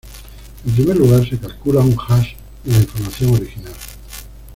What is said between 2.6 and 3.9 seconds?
de la información original.